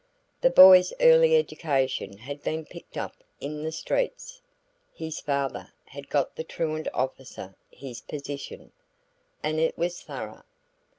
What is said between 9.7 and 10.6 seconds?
was thorough.